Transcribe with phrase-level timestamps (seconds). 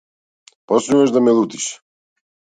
[0.67, 1.65] Почнуваш да ме лутиш.